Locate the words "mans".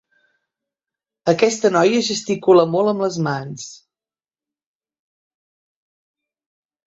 3.27-3.67